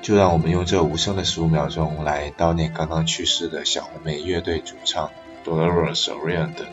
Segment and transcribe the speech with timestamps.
[0.00, 5.10] 就让我们用这无声的十五秒钟来悼念刚刚去世的小红莓乐队主唱
[5.44, 6.66] Dolores O'Riordan。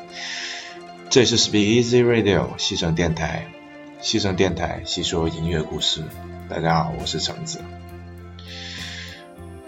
[1.09, 3.47] 这里是 Speak Easy Radio 西城电台，
[4.01, 6.03] 西城电台细说音乐故事。
[6.49, 7.61] 大家好，我是橙子。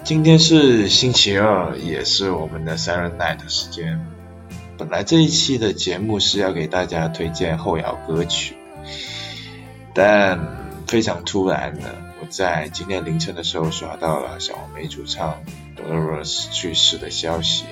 [0.04, 4.04] 今天是星期二，也是我们的 Silent Night 时间。
[4.78, 8.56] 本来这一期的节目是要给大家推荐后摇歌曲，
[9.94, 10.58] 但
[10.88, 11.96] 非常突然的，
[12.32, 15.44] 在今天凌晨的时候刷到了小红梅主唱
[15.76, 17.66] Dolores 去世的消息。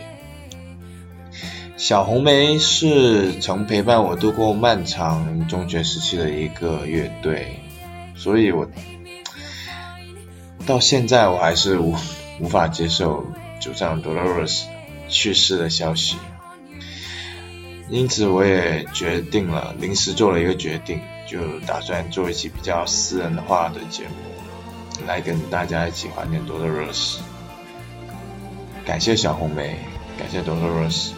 [1.77, 7.57] 小红梅是曾陪伴我度过漫长中学时期的一个乐队，
[8.17, 8.69] 所以我
[10.67, 11.95] 到现在我还是无
[12.41, 13.25] 无法接受
[13.61, 14.63] 主唱 Dolores
[15.07, 16.17] 去世的消息。
[17.89, 24.13] 因此，我也决定了，临时做了一个决定，就打算做一期比较私人化的节目，
[25.09, 27.17] 来跟大家一起怀念 Dolores。
[28.85, 29.75] 感谢小红梅，
[30.19, 31.13] 感谢 Dolores，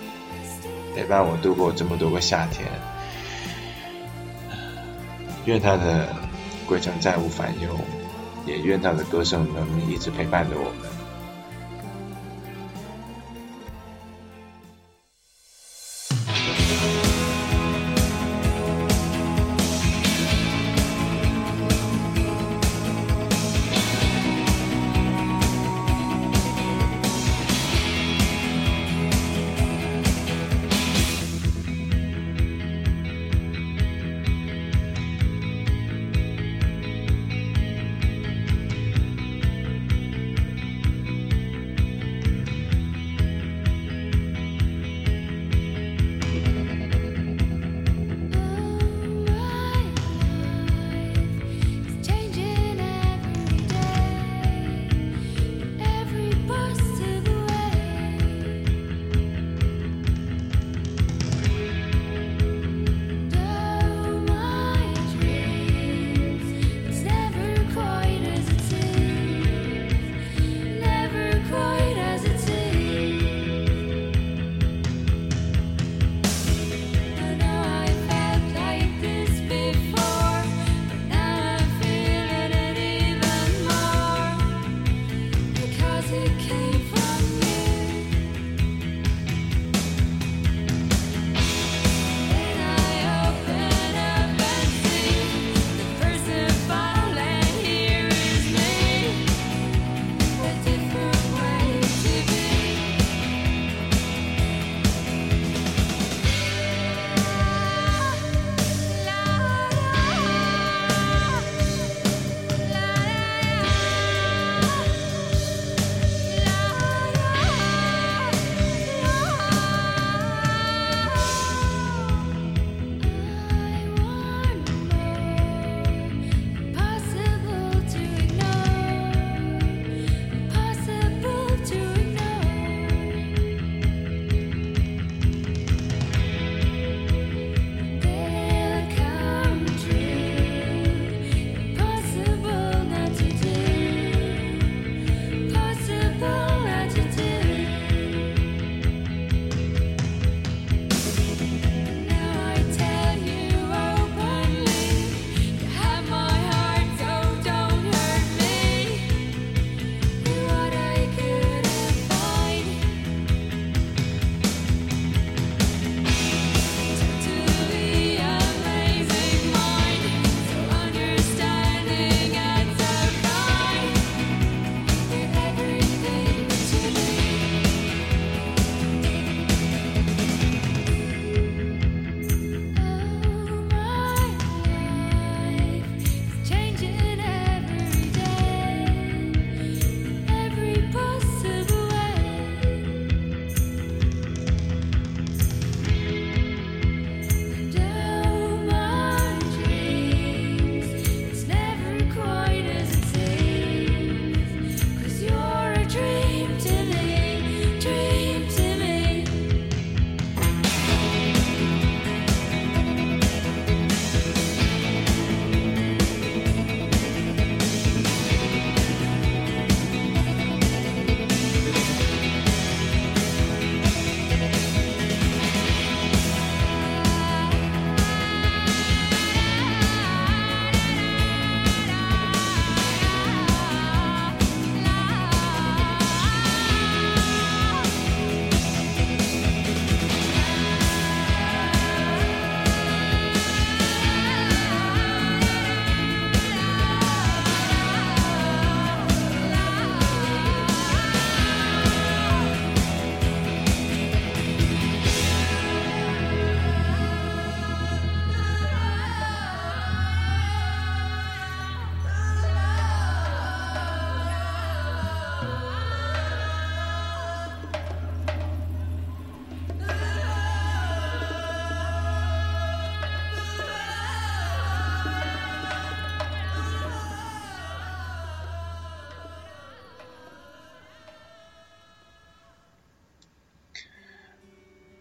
[0.95, 2.69] 陪伴我度过这么多个夏天。
[5.43, 6.07] 愿她的
[6.65, 7.77] 归程再无烦忧，
[8.45, 11.00] 也愿她的歌声能一直陪伴着我们。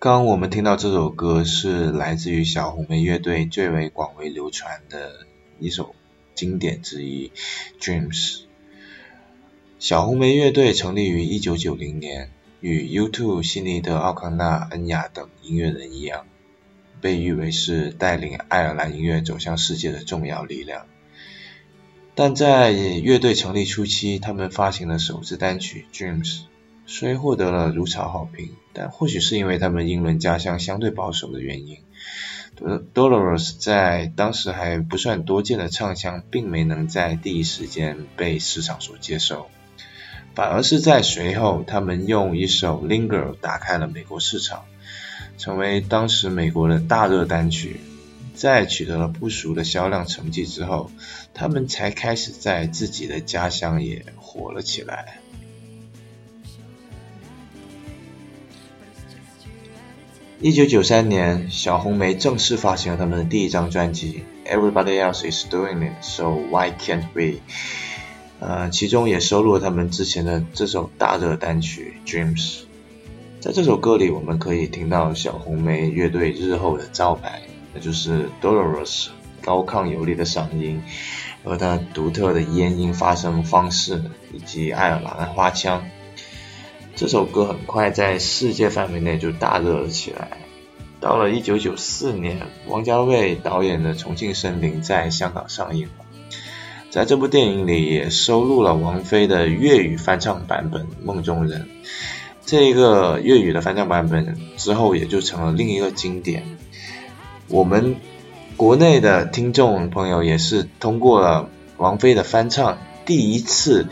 [0.00, 5.26] 刚我们听到这首歌是来自于小红莓乐队最为广为流传的
[5.58, 5.94] 一首
[6.34, 7.28] 经典之一
[7.78, 8.38] 《Dreams》。
[9.78, 12.30] 小红莓乐队成立于一九九零年，
[12.62, 16.24] 与 U2、悉尼德、奥康纳、恩雅等音乐人一样，
[17.02, 20.86] 被誉为是带领爱尔兰音乐走向世界的重要力量。
[22.14, 26.38] 但在乐队成立初期，他们发行的首支单曲《Dreams》。
[26.92, 31.78] 虽获得了如潮好评，但或许是因为他们英伦家乡相对保守的原因
[32.92, 39.46] ，Dolores 在当时还不算多见的唱腔，并没能在第一时间被市场所接受，
[40.34, 44.64] 反而是在随后，他们用一首 Linger 打开了美国市场，
[45.38, 47.80] 成为当时美国的大热单曲。
[48.34, 50.90] 在取得了不俗的销量成绩之后，
[51.34, 55.20] 他们才开始在自己的家乡也火了起来。
[60.42, 67.22] 一九九三年，小红莓正式发行了他们的第一张专辑《Everybody Else Is Doing It, So Why Can't We》，
[68.40, 72.36] 呃，其中也收录了他们之前的这首大热单曲《Dreams》。
[73.40, 77.42] 在这首歌里，我们可以听到小红莓乐队日后的招牌，
[77.74, 79.08] 那就是 Dolores
[79.42, 80.82] 高亢有力的嗓音
[81.44, 85.84] 和她独特的咽音发声方式，以及爱尔兰花腔。
[86.96, 90.38] 这首歌很快在世界范围内就大热了起来。
[91.00, 96.04] 到了1994年，王家卫导演的《重庆森林》在香港上映了，
[96.90, 101.62] 在这部电影里也收录了王菲的粤语翻唱版本《梦中人》。
[102.44, 106.44] 这个粤语的翻唱版本之后也就成了另一个经典。
[107.48, 107.96] 我们
[108.58, 113.86] 国内的听众朋友也是通过了王菲的翻唱，第一次。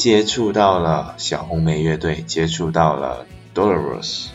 [0.00, 4.28] 接触到了小红莓乐队，接触到了 Dolores。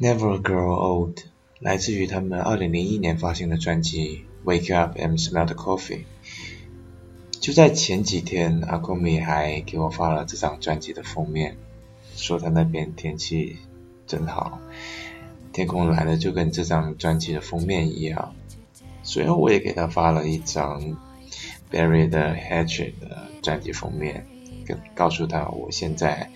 [0.00, 1.18] Never Grow Old
[1.58, 6.04] 来自于他们二零零一年发行的专辑《Wake Up and Smell the Coffee》。
[7.40, 11.56] 就在前几天，阿库米还给我发了这张专辑的封面，
[12.14, 13.56] 说他那边天气
[14.06, 14.60] 真好，
[15.52, 18.36] 天空蓝的就跟这张专辑的封面一样。
[19.02, 20.96] 随后我也给他发了一张
[21.72, 24.28] Barry 的 Hatred 的专辑封面，
[24.64, 26.30] 跟告诉他我现在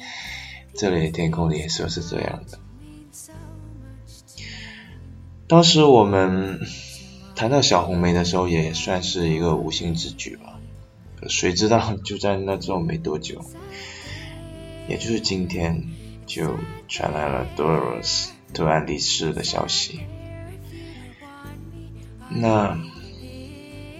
[0.74, 2.58] 这里的天空的颜色是这样的。
[5.48, 6.60] 当时我们
[7.34, 10.58] 谈到小红梅的时候，也算是一个无心之举吧。
[11.28, 13.44] 谁知道就在那之后没多久，
[14.88, 15.84] 也就是今天，
[16.26, 16.56] 就
[16.88, 20.00] 传来了 Doris 突然离世的消息。
[22.28, 22.78] 那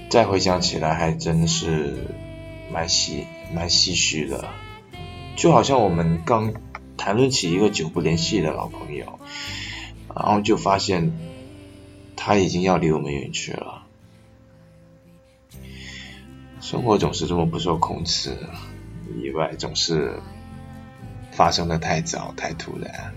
[0.08, 2.08] 再回想起来，还真是
[2.72, 4.48] 蛮唏蛮唏嘘的，
[5.36, 6.54] 就好像我们刚
[6.96, 9.20] 谈论起一个久不联系的老朋友，
[10.14, 11.12] 然后就发现
[12.24, 13.82] 他已经要离我们远去了。
[16.60, 18.36] 生活总是这么不受控制，
[19.20, 20.20] 意外总是
[21.32, 23.12] 发生的太早太突然。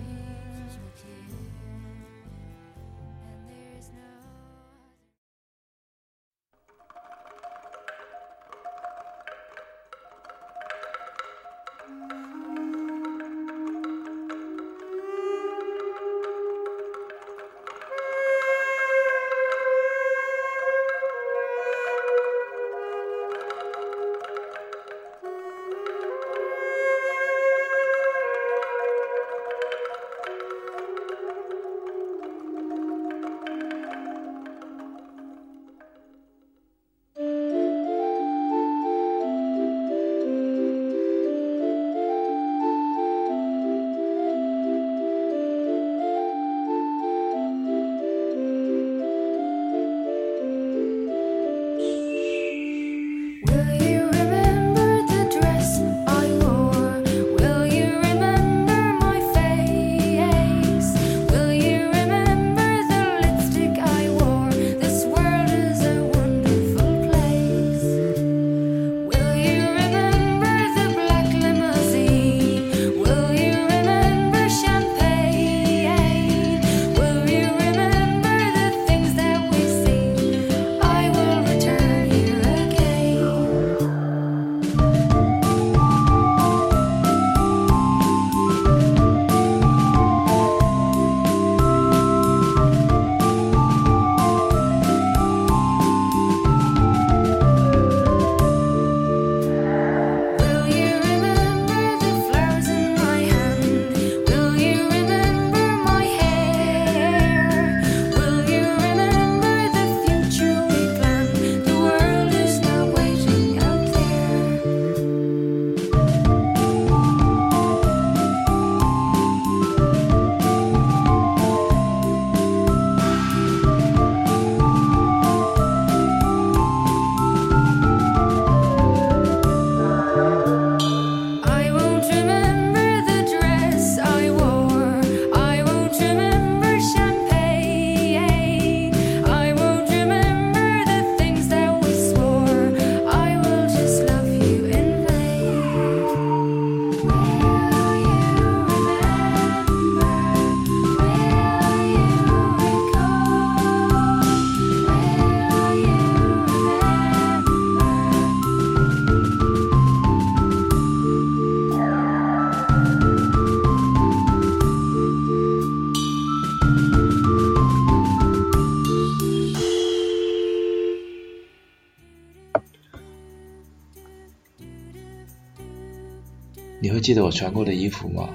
[176.85, 178.29] 你会记得我穿过的衣服吗？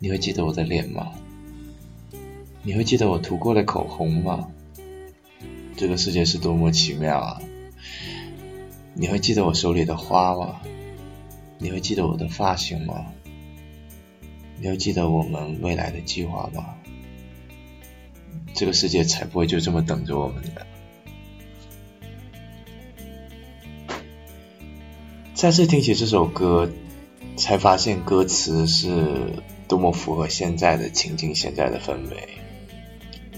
[0.00, 1.12] 你会记得我的脸吗？
[2.64, 4.50] 你会记得我涂过的口红吗？
[5.76, 7.40] 这个世界是多么奇妙啊！
[8.94, 10.62] 你会记得我手里的花吗？
[11.58, 13.06] 你会记得我的发型吗？
[14.58, 16.74] 你会记得我们未来的计划吗？
[18.52, 20.66] 这个世界才不会就这么等着我们的。
[25.34, 26.68] 再次听起这首歌。
[27.36, 32.28] 才发现歌词是多么符合现在的情境，现在的氛围。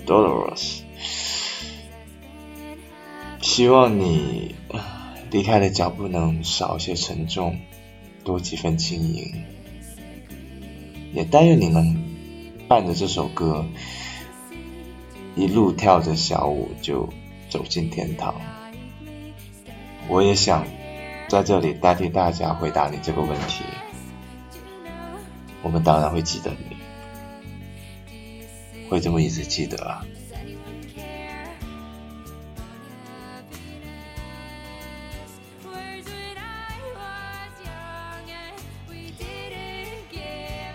[0.07, 0.80] Dolores，
[3.40, 4.54] 希望你
[5.30, 7.59] 离开的脚步能少些沉重，
[8.24, 9.33] 多几分轻盈。
[11.14, 12.04] 也但愿你能
[12.68, 13.64] 伴着这首歌，
[15.37, 17.09] 一路跳着小舞就
[17.48, 18.35] 走进天堂。
[20.09, 20.66] 我也想
[21.28, 23.62] 在这里代替大家回答你这个问题。
[25.64, 26.77] 我们当然会记得你。
[28.88, 30.05] 会这么一直记得啊。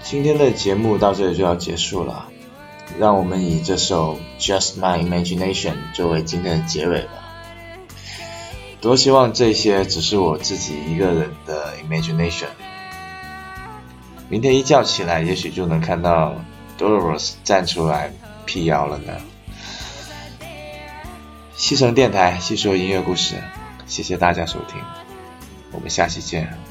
[0.04, 2.26] 今天的节目到这里就要结束了，
[2.98, 7.30] 让我们以这首《Just My Imagination》作为今天的结尾吧。
[8.82, 12.48] 多希望这些只是我自己一个人的 imagination。
[14.30, 16.36] 明天一觉起来，也许就能看到
[16.78, 18.14] Dolores 站出来
[18.46, 19.14] 辟谣了呢。
[21.56, 23.36] 西城电台细说音乐故事，
[23.88, 24.80] 谢谢大家收听，
[25.72, 26.69] 我们下期见。